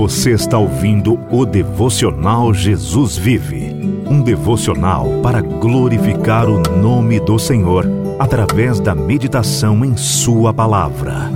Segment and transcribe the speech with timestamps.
[0.00, 3.66] Você está ouvindo o devocional Jesus Vive,
[4.08, 7.84] um devocional para glorificar o nome do Senhor
[8.18, 11.30] através da meditação em Sua palavra.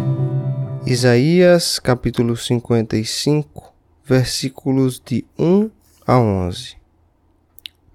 [0.87, 3.71] Isaías capítulo 55,
[4.03, 5.69] versículos de 1
[6.07, 6.77] a 11.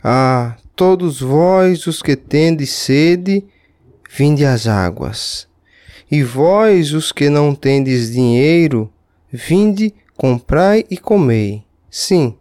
[0.04, 3.44] Ah, todos vós os que tendes sede,
[4.08, 5.48] vinde às águas.
[6.12, 8.88] E vós os que não tendes dinheiro,
[9.32, 11.64] vinde, comprai e comei.
[11.90, 12.36] Sim,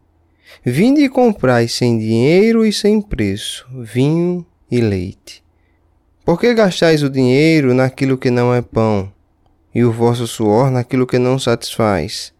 [0.64, 5.44] vinde e comprai sem dinheiro e sem preço, vinho e leite.
[6.24, 9.12] Por que gastais o dinheiro naquilo que não é pão,
[9.72, 12.32] e o vosso suor naquilo que não satisfaz?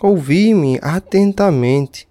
[0.00, 2.06] Ouvi-me atentamente,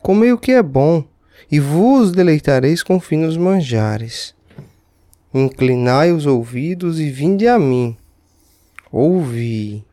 [0.00, 1.04] comei o que é bom,
[1.52, 4.34] e vos deleitareis com finos manjares.
[5.34, 7.94] Inclinai os ouvidos e vinde a mim.
[8.90, 9.84] Ouvi,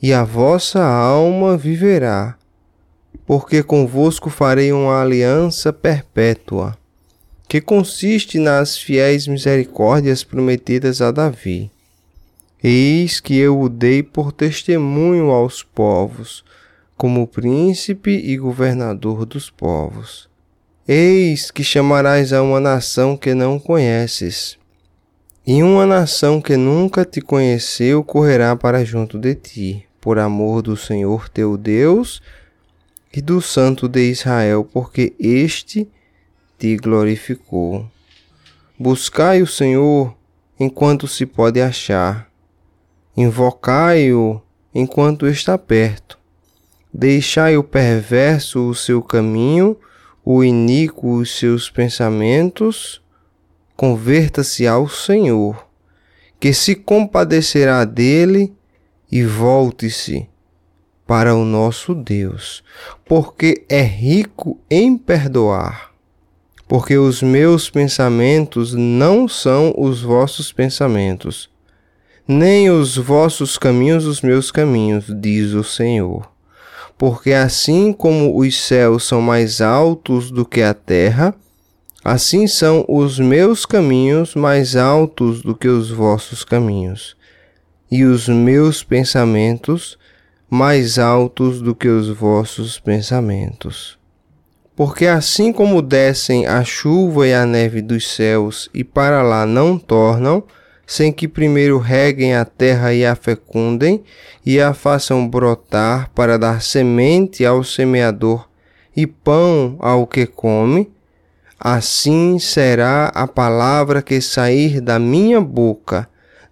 [0.00, 2.36] e a vossa alma viverá,
[3.26, 6.78] porque convosco farei uma aliança perpétua,
[7.48, 11.70] que consiste nas fiéis misericórdias prometidas a Davi.
[12.62, 16.44] Eis que eu o dei por testemunho aos povos,
[16.96, 20.28] como príncipe e governador dos povos.
[20.86, 24.58] Eis que chamarás a uma nação que não conheces,
[25.46, 30.76] e uma nação que nunca te conheceu correrá para junto de ti, por amor do
[30.76, 32.22] Senhor teu Deus
[33.12, 35.88] e do Santo de Israel, porque este
[36.58, 37.88] te glorificou.
[38.78, 40.14] Buscai o Senhor
[40.58, 42.30] enquanto se pode achar,
[43.16, 44.40] invocai-o
[44.74, 46.18] enquanto está perto.
[46.92, 49.76] Deixai o perverso o seu caminho
[50.30, 53.00] o iníquo os seus pensamentos,
[53.74, 55.66] converta-se ao Senhor,
[56.38, 58.54] que se compadecerá dele
[59.10, 60.28] e volte-se
[61.06, 62.62] para o nosso Deus,
[63.06, 65.92] porque é rico em perdoar.
[66.66, 71.50] Porque os meus pensamentos não são os vossos pensamentos,
[72.26, 76.28] nem os vossos caminhos os meus caminhos, diz o Senhor
[76.98, 81.32] porque assim como os céus são mais altos do que a terra,
[82.04, 87.16] assim são os meus caminhos mais altos do que os vossos caminhos,
[87.90, 89.98] e os meus pensamentos
[90.50, 93.98] mais altos do que os vossos pensamentos.
[94.74, 99.78] Porque assim como descem a chuva e a neve dos céus e para lá não
[99.78, 100.44] tornam,
[100.86, 104.02] sem que primeiro reguem a terra e a fecundem,
[104.46, 108.48] e a façam brotar para dar semente ao semeador
[108.96, 110.90] e pão ao que come,
[111.60, 116.08] assim será a palavra que sair da minha boca,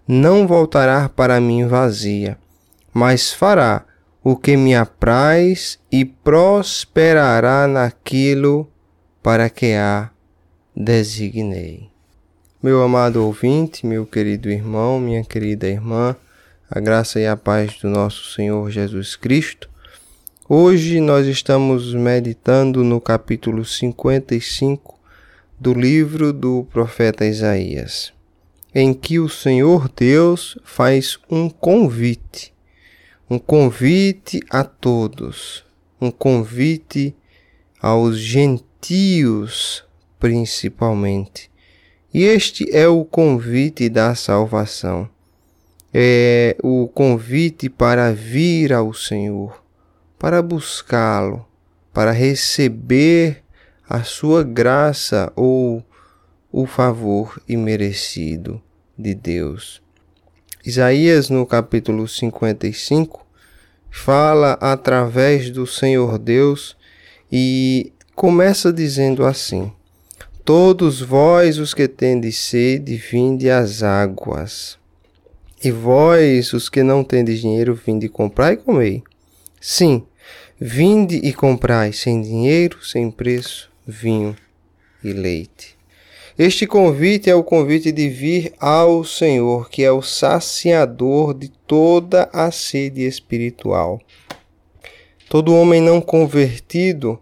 [0.07, 2.37] não voltará para mim vazia,
[2.93, 3.85] mas fará
[4.23, 8.69] o que me apraz e prosperará naquilo
[9.21, 10.09] para que a
[10.75, 11.89] designei.
[12.63, 16.15] Meu amado ouvinte, meu querido irmão, minha querida irmã,
[16.69, 19.69] a graça e a paz do nosso Senhor Jesus Cristo.
[20.49, 24.97] Hoje nós estamos meditando no capítulo 55
[25.59, 28.13] do livro do profeta Isaías,
[28.79, 32.53] em que o Senhor Deus faz um convite,
[33.27, 35.65] um convite a todos,
[35.99, 37.15] um convite
[37.81, 39.83] aos gentios
[40.19, 41.49] principalmente
[42.13, 45.09] e este é o convite da salvação.
[45.91, 49.63] É o convite para vir ao Senhor,
[50.19, 51.43] para buscá-lo,
[51.91, 53.43] para receber
[53.89, 55.83] a sua graça ou
[56.51, 58.61] o favor imerecido
[58.97, 59.81] de Deus.
[60.65, 63.25] Isaías, no capítulo 55,
[63.89, 66.75] fala através do Senhor Deus
[67.31, 69.71] e começa dizendo assim:
[70.43, 74.77] Todos vós os que tendes sede, vinde às águas.
[75.63, 79.03] E vós, os que não tendes dinheiro, vinde comprar e comei.
[79.59, 80.05] Sim,
[80.59, 84.35] vinde e comprai sem dinheiro, sem preço, vinho
[85.03, 85.76] e leite.
[86.37, 92.29] Este convite é o convite de vir ao Senhor, que é o saciador de toda
[92.31, 93.99] a sede espiritual.
[95.27, 97.19] Todo homem não convertido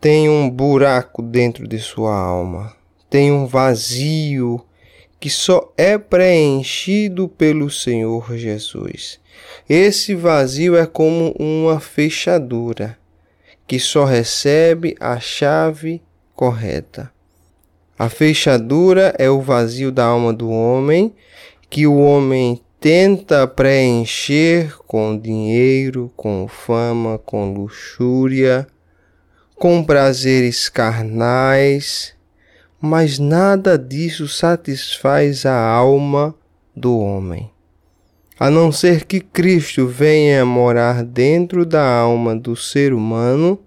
[0.00, 2.72] tem um buraco dentro de sua alma,
[3.10, 4.64] tem um vazio
[5.18, 9.18] que só é preenchido pelo Senhor Jesus.
[9.68, 12.96] Esse vazio é como uma fechadura
[13.66, 16.00] que só recebe a chave
[16.36, 17.12] correta.
[17.96, 21.14] A fechadura é o vazio da alma do homem
[21.70, 28.66] que o homem tenta preencher com dinheiro, com fama, com luxúria,
[29.54, 32.14] com prazeres carnais,
[32.80, 36.34] mas nada disso satisfaz a alma
[36.74, 37.50] do homem.
[38.38, 43.58] A não ser que Cristo venha morar dentro da alma do ser humano,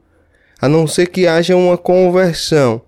[0.59, 2.81] a não ser que haja uma conversão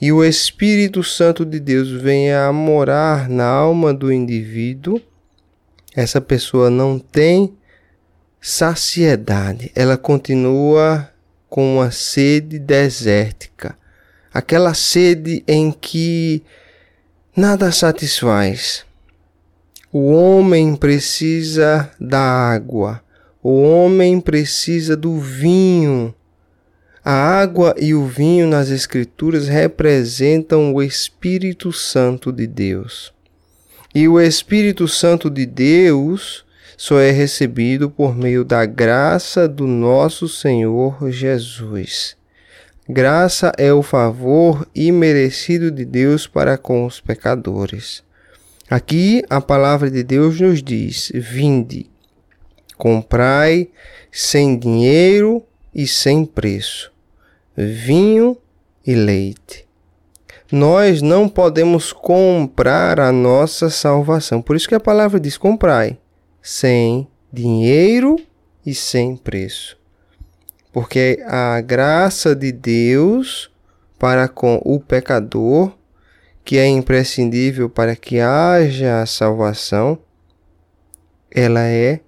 [0.00, 5.00] e o Espírito Santo de Deus venha a morar na alma do indivíduo,
[5.94, 7.56] essa pessoa não tem
[8.40, 11.08] saciedade, ela continua
[11.48, 13.78] com uma sede desértica,
[14.32, 16.42] aquela sede em que
[17.36, 18.84] nada satisfaz.
[19.92, 23.00] O homem precisa da água,
[23.40, 26.12] o homem precisa do vinho.
[27.04, 33.12] A água e o vinho nas Escrituras representam o Espírito Santo de Deus.
[33.94, 36.46] E o Espírito Santo de Deus
[36.78, 42.16] só é recebido por meio da graça do nosso Senhor Jesus.
[42.88, 48.02] Graça é o favor imerecido de Deus para com os pecadores.
[48.68, 51.90] Aqui a palavra de Deus nos diz: Vinde,
[52.78, 53.68] comprai
[54.10, 55.42] sem dinheiro
[55.74, 56.92] e sem preço,
[57.56, 58.36] vinho
[58.86, 59.66] e leite.
[60.50, 64.40] Nós não podemos comprar a nossa salvação.
[64.42, 65.98] Por isso que a palavra diz: comprai
[66.42, 68.16] sem dinheiro
[68.64, 69.76] e sem preço.
[70.72, 73.50] Porque a graça de Deus
[73.98, 75.72] para com o pecador,
[76.44, 79.98] que é imprescindível para que haja salvação,
[81.30, 82.00] ela é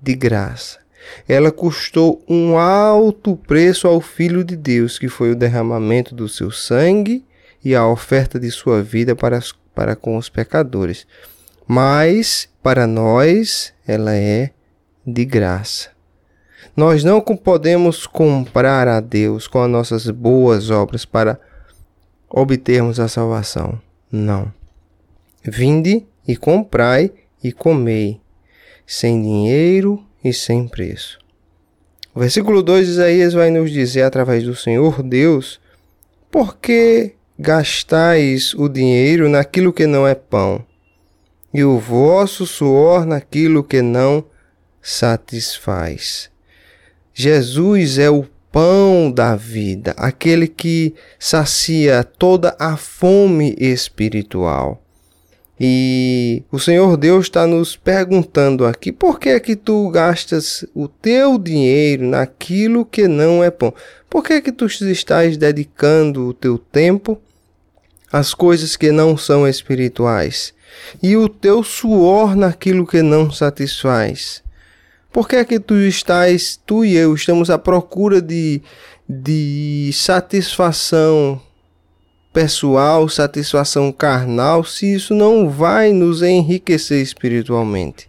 [0.00, 0.79] de graça.
[1.28, 6.50] Ela custou um alto preço ao Filho de Deus, que foi o derramamento do seu
[6.50, 7.24] sangue
[7.64, 9.40] e a oferta de sua vida para,
[9.74, 11.06] para com os pecadores
[11.72, 14.50] mas para nós ela é
[15.06, 15.90] de graça.
[16.76, 21.38] Nós não podemos comprar a Deus com as nossas boas obras para
[22.28, 23.80] obtermos a salvação.
[24.10, 24.52] Não.
[25.44, 28.20] Vinde e comprai e comei,
[28.84, 31.18] sem dinheiro e sem preço.
[32.14, 35.60] O versículo 2 de Isaías vai nos dizer através do Senhor Deus:
[36.30, 40.64] Por que gastais o dinheiro naquilo que não é pão?
[41.52, 44.24] e o vosso suor naquilo que não
[44.80, 46.30] satisfaz.
[47.12, 54.82] Jesus é o pão da vida, aquele que sacia toda a fome espiritual.
[55.60, 60.88] E o Senhor Deus está nos perguntando aqui: por que é que tu gastas o
[60.88, 63.74] teu dinheiro naquilo que não é pão?
[64.08, 67.20] Por que é que tu estás dedicando o teu tempo
[68.10, 70.54] às coisas que não são espirituais?
[71.02, 74.42] e o teu suor naquilo que não satisfaz?
[75.12, 78.62] Por que é que tu estás, tu e eu, estamos à procura de,
[79.08, 81.40] de satisfação
[82.32, 88.08] pessoal, satisfação carnal, se isso não vai nos enriquecer espiritualmente?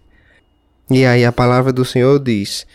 [0.89, 2.67] E aí a palavra do Senhor diz: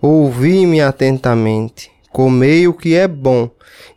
[0.00, 3.50] Ouvi-me atentamente, comei o que é bom,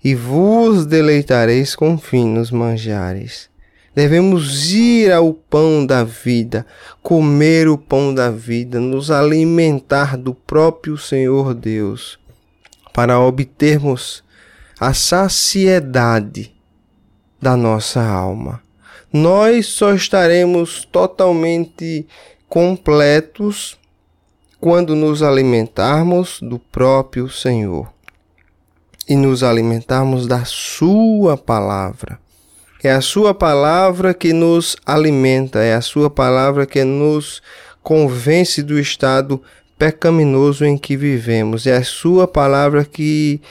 [0.03, 3.49] e vos deleitareis com finos manjares.
[3.94, 6.65] Devemos ir ao pão da vida,
[7.01, 12.19] comer o pão da vida, nos alimentar do próprio Senhor Deus,
[12.94, 14.23] para obtermos
[14.80, 16.56] a saciedade
[17.41, 18.61] da nossa alma.
[19.11, 22.06] Nós só estaremos totalmente
[22.49, 23.77] completos
[24.59, 27.87] quando nos alimentarmos do próprio Senhor
[29.07, 32.19] e nos alimentarmos da Sua palavra.
[32.83, 37.41] É a Sua palavra que nos alimenta, é a Sua palavra que nos
[37.81, 39.41] convence do estado
[39.77, 43.41] pecaminoso em que vivemos, é a Sua palavra que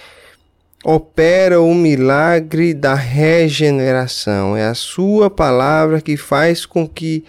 [0.88, 7.24] opera o milagre da regeneração, é a Sua palavra que faz com que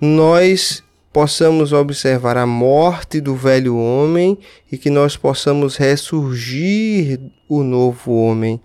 [0.00, 4.38] nós possamos observar a morte do velho homem
[4.72, 8.58] e que nós possamos ressurgir o novo homem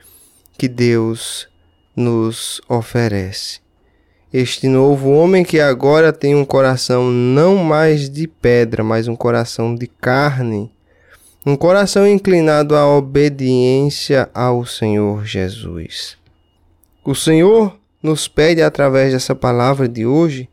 [0.58, 1.50] que Deus
[1.94, 3.60] nos oferece.
[4.32, 9.76] Este novo homem que agora tem um coração não mais de pedra, mas um coração
[9.76, 10.72] de carne,
[11.48, 16.18] um coração inclinado à obediência ao Senhor Jesus.
[17.06, 20.50] O Senhor nos pede através dessa palavra de hoje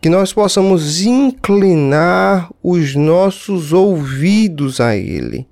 [0.00, 5.44] que nós possamos inclinar os nossos ouvidos a Ele.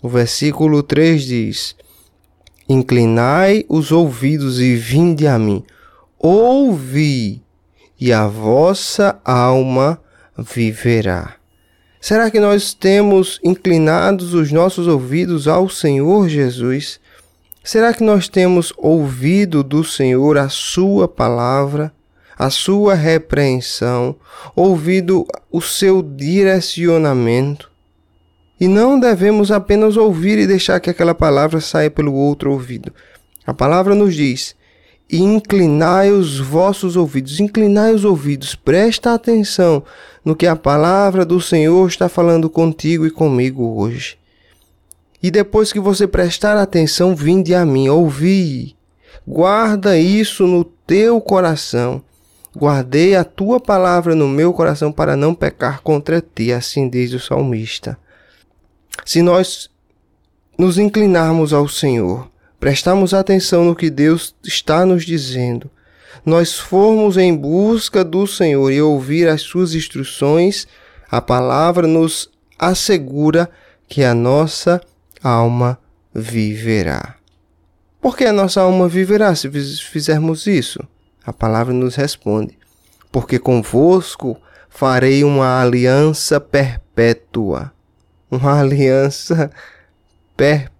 [0.00, 1.76] O versículo 3 diz:
[2.66, 5.62] Inclinai os ouvidos e vinde a mim.
[6.18, 7.42] Ouvi,
[8.00, 10.00] e a vossa alma
[10.38, 11.43] viverá.
[12.04, 17.00] Será que nós temos inclinados os nossos ouvidos ao Senhor Jesus?
[17.64, 21.90] Será que nós temos ouvido do Senhor a Sua palavra,
[22.38, 24.14] a Sua repreensão,
[24.54, 27.70] ouvido o seu direcionamento?
[28.60, 32.92] E não devemos apenas ouvir e deixar que aquela palavra saia pelo outro ouvido.
[33.46, 34.54] A palavra nos diz:
[35.10, 39.82] inclinai os vossos ouvidos, inclinai os ouvidos, presta atenção
[40.24, 44.16] no que a palavra do Senhor está falando contigo e comigo hoje.
[45.22, 48.76] E depois que você prestar atenção, vinde a mim, ouvi.
[49.26, 52.02] Guarda isso no teu coração.
[52.56, 57.18] Guardei a tua palavra no meu coração para não pecar contra ti, assim diz o
[57.18, 57.98] salmista.
[59.04, 59.68] Se nós
[60.58, 62.30] nos inclinarmos ao Senhor,
[62.64, 65.70] prestarmos atenção no que Deus está nos dizendo,
[66.24, 70.66] nós formos em busca do Senhor e ouvir as suas instruções,
[71.10, 73.50] a palavra nos assegura
[73.86, 74.80] que a nossa
[75.22, 75.78] alma
[76.14, 77.16] viverá.
[78.00, 79.50] Por que a nossa alma viverá se
[79.82, 80.82] fizermos isso?
[81.22, 82.56] A palavra nos responde:
[83.12, 84.38] Porque convosco
[84.70, 87.74] farei uma aliança perpétua.
[88.30, 89.50] Uma aliança
[90.34, 90.73] perpétua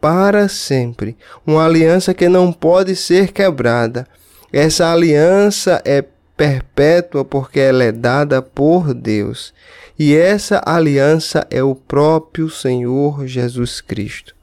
[0.00, 1.16] para sempre.
[1.46, 4.06] Uma aliança que não pode ser quebrada.
[4.52, 6.04] Essa aliança é
[6.36, 9.52] perpétua porque ela é dada por Deus.
[9.98, 14.34] E essa aliança é o próprio Senhor Jesus Cristo.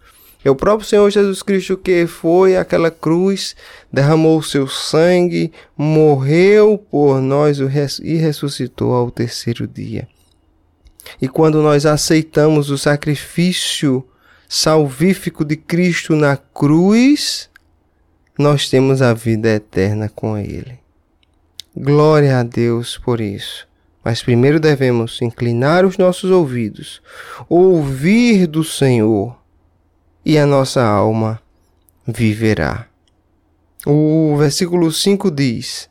[0.43, 3.55] É o próprio Senhor Jesus Cristo que foi àquela cruz,
[3.93, 7.59] derramou o seu sangue, morreu por nós
[7.99, 10.07] e ressuscitou ao terceiro dia.
[11.21, 14.03] E quando nós aceitamos o sacrifício
[14.53, 17.49] salvífico de Cristo na cruz,
[18.37, 20.77] nós temos a vida eterna com Ele.
[21.73, 23.65] Glória a Deus por isso.
[24.03, 27.01] Mas primeiro devemos inclinar os nossos ouvidos,
[27.47, 29.39] ouvir do Senhor,
[30.25, 31.41] e a nossa alma
[32.05, 32.87] viverá.
[33.85, 35.89] O versículo 5 diz: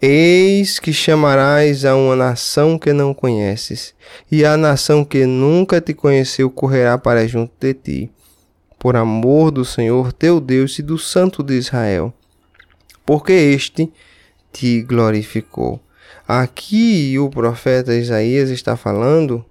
[0.00, 3.94] Eis que chamarás a uma nação que não conheces,
[4.30, 8.10] e a nação que nunca te conheceu correrá para junto de ti,
[8.78, 12.12] por amor do Senhor teu Deus e do Santo de Israel,
[13.06, 13.90] porque este
[14.52, 15.80] te glorificou.
[16.28, 19.44] Aqui o profeta Isaías está falando,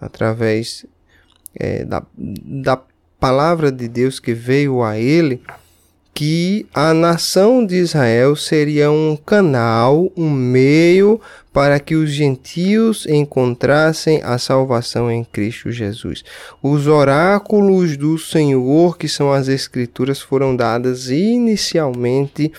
[0.00, 0.86] através
[1.54, 2.80] é, da, da
[3.20, 5.42] palavra de Deus que veio a ele,
[6.14, 11.20] que a nação de Israel seria um canal, um meio
[11.52, 16.22] para que os gentios encontrassem a salvação em Cristo Jesus.
[16.62, 22.52] Os oráculos do Senhor, que são as Escrituras, foram dadas inicialmente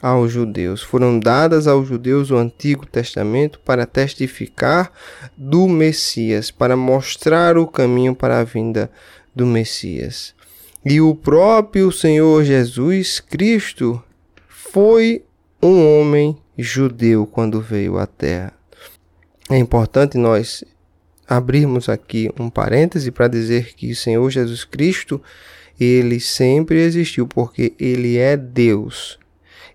[0.00, 0.82] aos judeus.
[0.82, 4.90] Foram dadas aos judeus o Antigo Testamento para testificar
[5.36, 8.90] do Messias, para mostrar o caminho para a vinda
[9.34, 10.34] do Messias.
[10.84, 14.02] E o próprio Senhor Jesus Cristo
[14.48, 15.24] foi
[15.62, 18.52] um homem judeu quando veio à Terra.
[19.50, 20.64] É importante nós
[21.28, 25.20] abrirmos aqui um parêntese para dizer que o Senhor Jesus Cristo
[25.78, 29.20] ele sempre existiu porque ele é Deus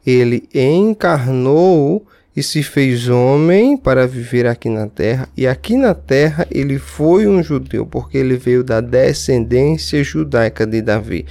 [0.05, 2.05] ele encarnou
[2.35, 5.29] e se fez homem para viver aqui na terra.
[5.37, 10.81] E aqui na terra ele foi um judeu, porque ele veio da descendência judaica de
[10.81, 11.25] Davi.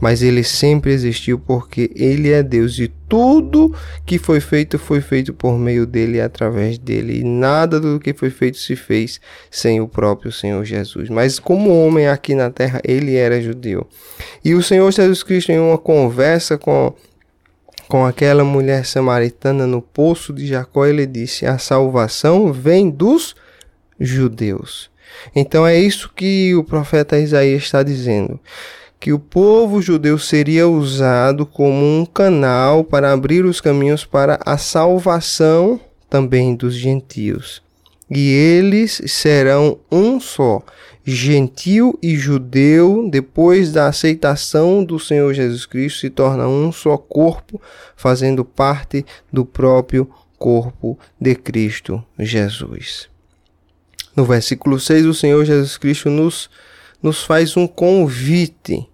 [0.00, 5.32] Mas ele sempre existiu porque ele é Deus e tudo que foi feito foi feito
[5.32, 7.20] por meio dele e através dele.
[7.20, 9.20] E nada do que foi feito se fez
[9.50, 11.08] sem o próprio Senhor Jesus.
[11.08, 13.86] Mas como homem aqui na terra, ele era judeu.
[14.44, 16.92] E o Senhor Jesus Cristo, em uma conversa com
[17.88, 23.34] com aquela mulher samaritana no poço de Jacó, ele disse: A salvação vem dos
[23.98, 24.90] judeus.
[25.34, 28.38] Então é isso que o profeta Isaías está dizendo.
[28.98, 34.56] Que o povo judeu seria usado como um canal para abrir os caminhos para a
[34.56, 37.62] salvação também dos gentios.
[38.10, 40.62] E eles serão um só
[41.04, 47.60] gentil e judeu, depois da aceitação do Senhor Jesus Cristo, se torna um só corpo,
[47.94, 53.08] fazendo parte do próprio corpo de Cristo Jesus.
[54.16, 56.48] No versículo 6, o Senhor Jesus Cristo nos,
[57.02, 58.88] nos faz um convite.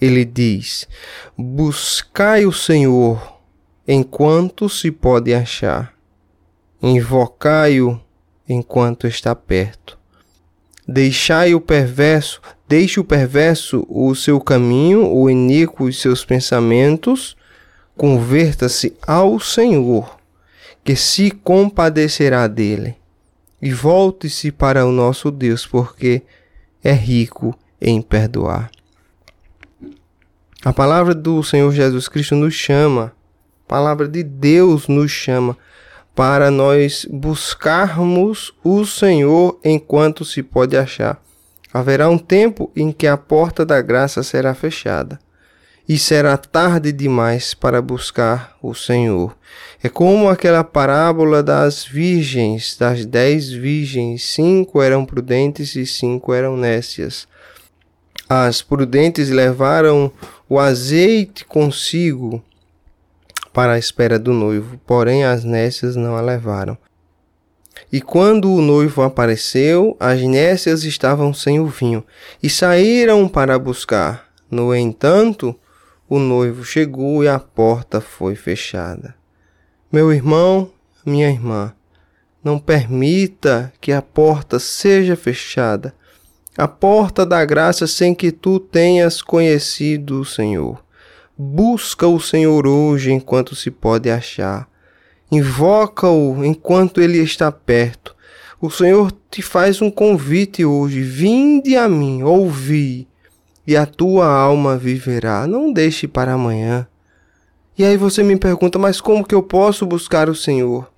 [0.00, 0.86] Ele diz:
[1.36, 3.40] Buscai o Senhor
[3.88, 5.94] enquanto se pode achar,
[6.82, 8.00] invocai-o
[8.48, 9.98] enquanto está perto.
[10.86, 17.36] Deixai o perverso, deixe o perverso o seu caminho, o iníquo os seus pensamentos,
[17.96, 20.18] converta-se ao Senhor,
[20.84, 22.96] que se compadecerá dele.
[23.64, 26.20] e volte-se para o nosso Deus, porque
[26.82, 28.70] é rico em perdoar.
[30.62, 33.14] A palavra do Senhor Jesus Cristo nos chama,
[33.64, 35.56] a palavra de Deus nos chama
[36.14, 41.20] para nós buscarmos o Senhor enquanto se pode achar.
[41.72, 45.18] Haverá um tempo em que a porta da graça será fechada
[45.88, 49.36] e será tarde demais para buscar o Senhor.
[49.82, 56.56] É como aquela parábola das virgens, das dez virgens, cinco eram prudentes e cinco eram
[56.56, 57.28] nécias.
[58.28, 60.10] As prudentes levaram
[60.48, 62.42] o azeite consigo
[63.54, 66.76] para a espera do noivo, porém as nécias não a levaram.
[67.90, 72.04] E quando o noivo apareceu, as nécias estavam sem o vinho
[72.42, 74.28] e saíram para buscar.
[74.50, 75.54] No entanto,
[76.08, 79.14] o noivo chegou e a porta foi fechada.
[79.90, 80.72] Meu irmão,
[81.06, 81.72] minha irmã,
[82.42, 85.94] não permita que a porta seja fechada,
[86.58, 90.83] a porta da graça sem que tu tenhas conhecido o Senhor.
[91.36, 94.68] Busca o Senhor hoje enquanto se pode achar.
[95.32, 98.14] Invoca-o enquanto ele está perto.
[98.60, 103.08] O Senhor te faz um convite hoje: vinde a mim, ouvi,
[103.66, 105.44] e a tua alma viverá.
[105.44, 106.86] Não deixe para amanhã.
[107.76, 110.88] E aí você me pergunta: mas como que eu posso buscar o Senhor?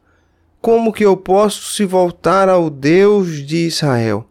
[0.61, 4.29] Como que eu posso se voltar ao Deus de Israel?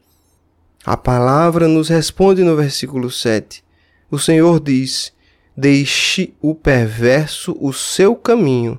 [0.85, 3.63] A palavra nos responde no versículo 7.
[4.11, 5.14] O Senhor diz:
[5.57, 8.77] Deixe o perverso o seu caminho,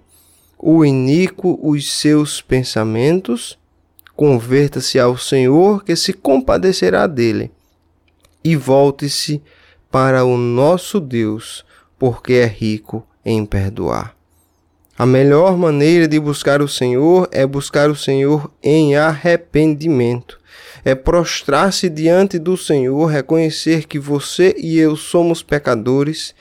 [0.58, 3.58] o iníquo os seus pensamentos,
[4.14, 7.50] converta-se ao Senhor, que se compadecerá dele,
[8.44, 9.42] e volte-se
[9.90, 11.64] para o nosso Deus,
[11.98, 14.14] porque é rico em perdoar.
[14.98, 20.38] A melhor maneira de buscar o Senhor é buscar o Senhor em arrependimento.
[20.84, 26.34] É prostrar-se diante do Senhor, reconhecer que você e eu somos pecadores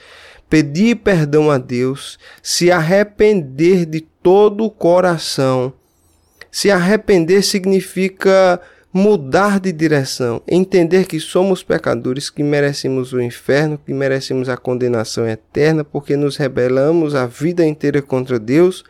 [0.49, 5.73] pedir perdão a Deus, se arrepender de todo o coração.
[6.51, 8.62] Se arrepender significa
[8.93, 15.27] mudar de direção, entender que somos pecadores, que merecemos o inferno, que merecemos a condenação
[15.27, 18.86] eterna, porque nos rebelamos a vida inteira contra Deus,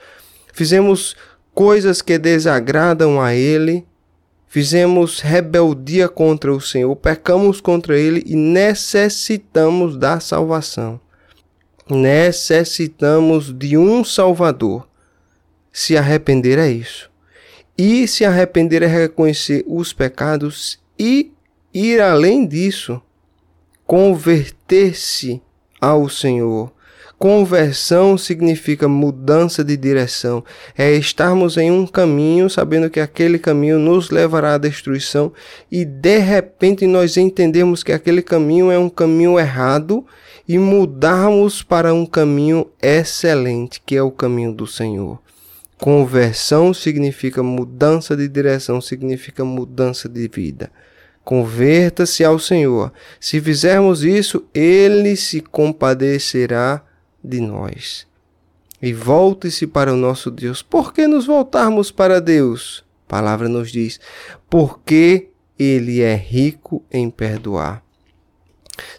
[0.53, 1.15] fizemos
[1.55, 3.83] coisas que desagradam a Ele,
[4.47, 10.99] fizemos rebeldia contra o Senhor, pecamos contra Ele e necessitamos da salvação
[11.89, 14.87] necessitamos de um Salvador.
[15.71, 17.09] Se arrepender é isso.
[17.77, 21.31] E se arrepender é reconhecer os pecados e
[21.73, 23.01] ir além disso,
[23.85, 25.41] converter-se
[25.81, 26.73] ao Senhor.
[27.17, 30.43] Conversão significa mudança de direção,
[30.77, 35.31] é estarmos em um caminho sabendo que aquele caminho nos levará à destruição
[35.71, 40.05] e de repente nós entendemos que aquele caminho é um caminho errado
[40.47, 45.19] e mudarmos para um caminho excelente, que é o caminho do Senhor.
[45.77, 50.71] Conversão significa mudança de direção, significa mudança de vida.
[51.23, 52.93] Converta-se ao Senhor.
[53.19, 56.83] Se fizermos isso, Ele se compadecerá
[57.23, 58.07] de nós.
[58.81, 60.61] E volte-se para o nosso Deus.
[60.61, 62.85] Por que nos voltarmos para Deus?
[63.07, 63.99] A palavra nos diz:
[64.49, 67.84] porque Ele é rico em perdoar.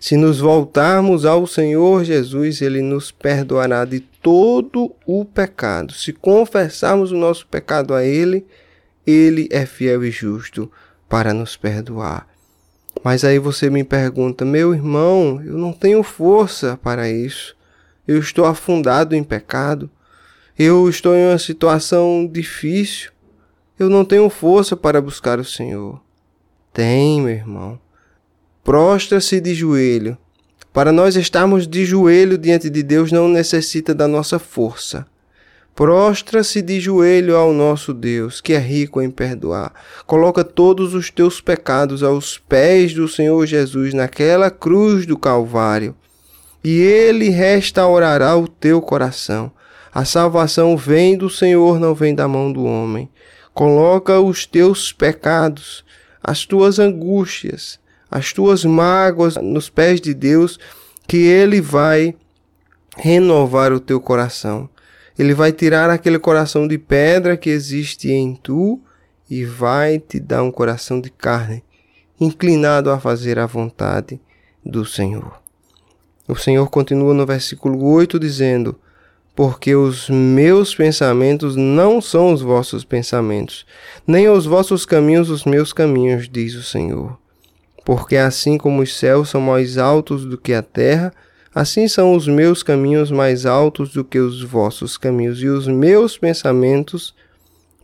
[0.00, 5.92] Se nos voltarmos ao Senhor Jesus, Ele nos perdoará de todo o pecado.
[5.92, 8.46] Se confessarmos o nosso pecado a Ele,
[9.06, 10.70] Ele é fiel e justo
[11.08, 12.26] para nos perdoar.
[13.04, 17.54] Mas aí você me pergunta, meu irmão, eu não tenho força para isso.
[18.08, 19.90] Eu estou afundado em pecado.
[20.58, 23.10] Eu estou em uma situação difícil.
[23.78, 26.00] Eu não tenho força para buscar o Senhor.
[26.72, 27.85] Tem, meu irmão
[28.66, 30.18] prostra-se de joelho.
[30.72, 35.06] Para nós estarmos de joelho diante de Deus não necessita da nossa força.
[35.72, 39.72] Prostra-se de joelho ao nosso Deus, que é rico em perdoar.
[40.04, 45.94] Coloca todos os teus pecados aos pés do Senhor Jesus naquela cruz do Calvário,
[46.64, 49.52] e ele restaurará o teu coração.
[49.94, 53.08] A salvação vem do Senhor, não vem da mão do homem.
[53.54, 55.84] Coloca os teus pecados,
[56.20, 57.78] as tuas angústias,
[58.10, 60.58] as tuas mágoas nos pés de Deus,
[61.06, 62.14] que Ele vai
[62.96, 64.68] renovar o teu coração.
[65.18, 68.80] Ele vai tirar aquele coração de pedra que existe em tu
[69.28, 71.64] e vai te dar um coração de carne,
[72.20, 74.20] inclinado a fazer a vontade
[74.64, 75.40] do Senhor.
[76.28, 78.78] O Senhor continua no versículo 8 dizendo:
[79.36, 83.66] porque os meus pensamentos não são os vossos pensamentos,
[84.06, 87.18] nem os vossos caminhos os meus caminhos, diz o Senhor.
[87.86, 91.14] Porque assim como os céus são mais altos do que a terra,
[91.54, 96.18] assim são os meus caminhos mais altos do que os vossos caminhos, e os meus
[96.18, 97.14] pensamentos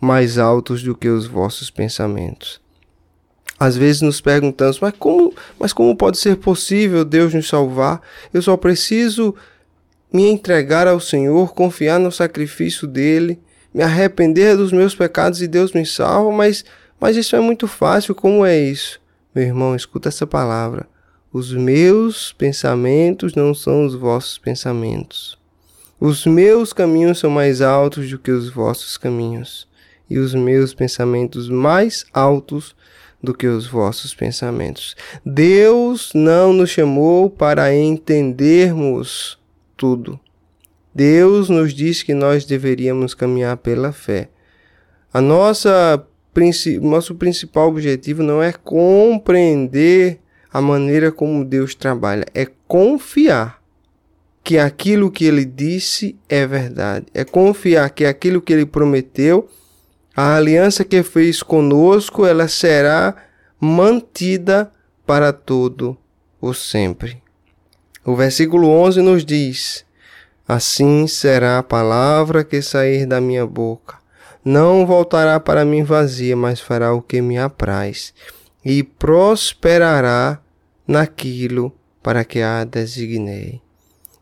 [0.00, 2.60] mais altos do que os vossos pensamentos.
[3.60, 8.02] Às vezes nos perguntamos, mas como, mas como pode ser possível Deus nos salvar?
[8.34, 9.32] Eu só preciso
[10.12, 13.38] me entregar ao Senhor, confiar no sacrifício dele,
[13.72, 16.64] me arrepender dos meus pecados e Deus me salva, mas,
[16.98, 19.00] mas isso é muito fácil, como é isso?
[19.34, 20.86] Meu irmão, escuta essa palavra.
[21.32, 25.38] Os meus pensamentos não são os vossos pensamentos.
[25.98, 29.66] Os meus caminhos são mais altos do que os vossos caminhos,
[30.10, 32.76] e os meus pensamentos mais altos
[33.22, 34.94] do que os vossos pensamentos.
[35.24, 39.38] Deus não nos chamou para entendermos
[39.76, 40.20] tudo.
[40.94, 44.28] Deus nos diz que nós deveríamos caminhar pela fé.
[45.14, 46.04] A nossa
[46.80, 50.20] nosso principal objetivo não é compreender
[50.52, 53.62] a maneira como Deus trabalha, é confiar
[54.44, 59.48] que aquilo que ele disse é verdade, é confiar que aquilo que ele prometeu,
[60.14, 63.14] a aliança que fez conosco, ela será
[63.60, 64.70] mantida
[65.06, 65.96] para todo
[66.40, 67.22] o sempre.
[68.04, 69.86] O versículo 11 nos diz:
[70.46, 74.01] Assim será a palavra que sair da minha boca.
[74.44, 78.12] Não voltará para mim vazia, mas fará o que me apraz,
[78.64, 80.40] e prosperará
[80.86, 83.60] naquilo para que a designei.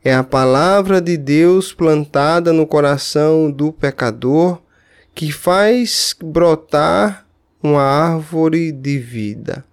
[0.05, 4.61] É a palavra de Deus plantada no coração do pecador
[5.15, 7.27] que faz brotar
[7.63, 9.65] uma árvore de vida.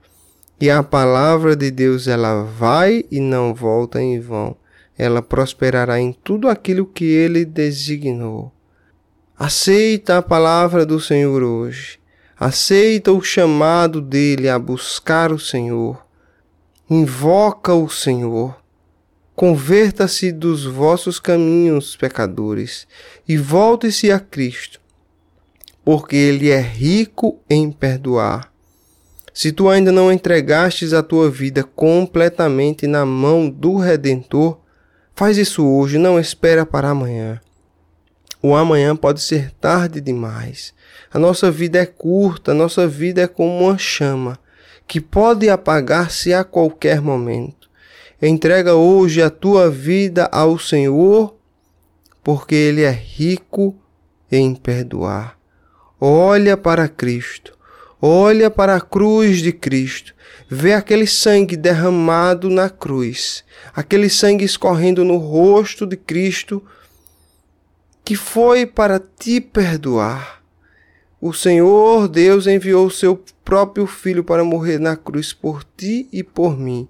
[0.59, 4.55] E a palavra de Deus ela vai e não volta em vão.
[4.97, 8.51] Ela prosperará em tudo aquilo que ele designou.
[9.37, 11.99] Aceita a palavra do Senhor hoje.
[12.39, 16.05] Aceita o chamado dele a buscar o Senhor.
[16.89, 18.57] Invoca o Senhor.
[19.35, 22.87] Converta-se dos vossos caminhos, pecadores,
[23.27, 24.79] e volte-se a Cristo,
[25.85, 28.51] porque Ele é rico em perdoar
[29.37, 34.57] se tu ainda não entregastes a tua vida completamente na mão do Redentor,
[35.13, 37.39] faz isso hoje, não espera para amanhã.
[38.41, 40.73] O amanhã pode ser tarde demais.
[41.11, 44.39] A nossa vida é curta, a nossa vida é como uma chama
[44.87, 47.69] que pode apagar-se a qualquer momento.
[48.21, 51.35] Entrega hoje a tua vida ao Senhor,
[52.23, 53.75] porque Ele é rico
[54.31, 55.37] em perdoar.
[55.99, 57.57] Olha para Cristo
[58.01, 60.13] olha para a cruz de Cristo,
[60.49, 63.43] vê aquele sangue derramado na cruz,
[63.75, 66.63] aquele sangue escorrendo no rosto de Cristo,
[68.07, 70.41] que foi para te perdoar.
[71.19, 76.23] O Senhor Deus enviou o seu próprio Filho para morrer na cruz por ti e
[76.23, 76.87] por mim.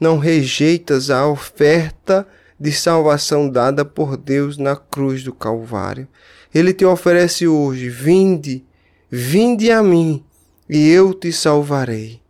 [0.00, 2.26] Não rejeitas a oferta
[2.58, 6.08] de salvação dada por Deus na cruz do Calvário.
[6.54, 8.64] Ele te oferece hoje: vinde,
[9.10, 10.24] vinde a mim
[10.66, 12.22] e eu te salvarei.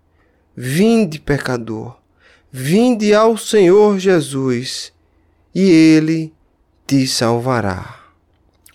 [0.57, 1.97] Vinde, pecador,
[2.51, 4.93] vinde ao Senhor Jesus,
[5.55, 6.33] e ele
[6.85, 8.04] te salvará.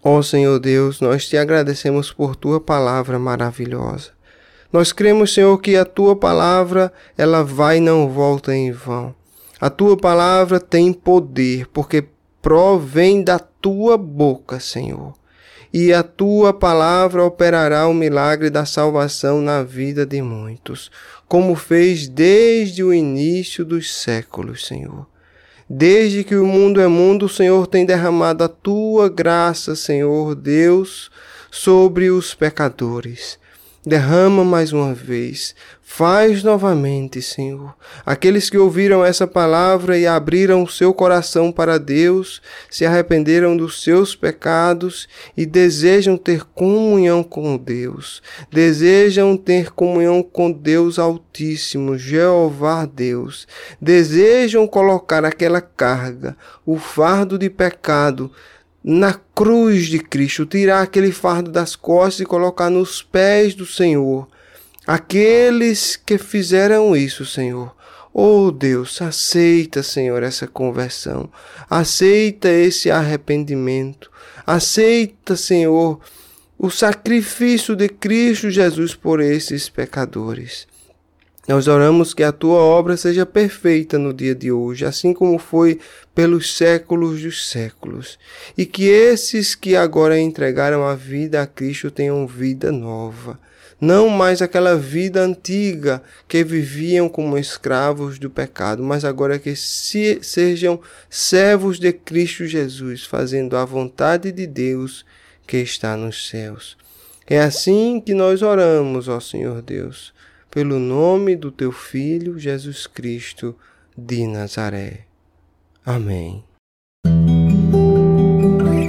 [0.04, 4.12] Ó Senhor Deus, nós te agradecemos por tua palavra maravilhosa.
[4.72, 9.16] Nós cremos, Senhor, que a tua palavra ela vai e não volta em vão.
[9.60, 12.06] A tua palavra tem poder, porque
[12.42, 15.14] provém da tua boca, Senhor
[15.72, 20.90] e a tua palavra operará o milagre da salvação na vida de muitos,
[21.28, 25.08] como fez desde o início dos séculos, Senhor.
[25.70, 31.12] Desde que o mundo é mundo, o Senhor tem derramado a tua graça, Senhor Deus,
[31.52, 33.38] sobre os pecadores
[33.90, 37.76] derrama mais uma vez, faz novamente, Senhor.
[38.06, 43.82] Aqueles que ouviram essa palavra e abriram o seu coração para Deus, se arrependeram dos
[43.82, 48.22] seus pecados e desejam ter comunhão com Deus,
[48.52, 53.48] desejam ter comunhão com Deus Altíssimo, Jeová Deus,
[53.82, 58.32] desejam colocar aquela carga, o fardo de pecado,
[58.84, 64.28] na cruz de Cristo, tirar aquele fardo das costas e colocar nos pés do Senhor.
[64.88, 67.76] Aqueles que fizeram isso, Senhor.
[68.14, 71.30] Oh Deus, aceita, Senhor, essa conversão.
[71.70, 74.10] Aceita esse arrependimento.
[74.46, 76.00] Aceita, Senhor,
[76.58, 80.68] o sacrifício de Cristo Jesus por esses pecadores.
[81.50, 85.80] Nós oramos que a tua obra seja perfeita no dia de hoje, assim como foi
[86.14, 88.20] pelos séculos dos séculos,
[88.56, 93.40] e que esses que agora entregaram a vida a Cristo tenham vida nova.
[93.82, 100.20] Não mais aquela vida antiga que viviam como escravos do pecado, mas agora que se,
[100.22, 105.04] sejam servos de Cristo Jesus, fazendo a vontade de Deus
[105.48, 106.78] que está nos céus.
[107.26, 110.14] É assim que nós oramos, ó Senhor Deus
[110.50, 113.56] pelo nome do teu Filho Jesus Cristo
[113.98, 115.06] de Nazaré.
[115.86, 116.44] Amém.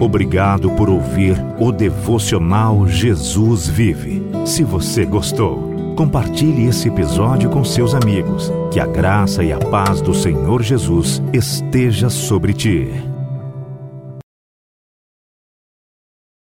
[0.01, 4.23] Obrigado por ouvir o devocional Jesus Vive.
[4.47, 8.51] Se você gostou, compartilhe esse episódio com seus amigos.
[8.73, 13.10] Que a graça e a paz do Senhor Jesus esteja sobre ti.